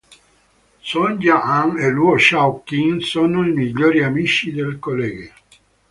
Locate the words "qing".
2.65-3.01